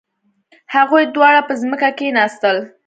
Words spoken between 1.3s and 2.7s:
په ځمکه کښیناستل.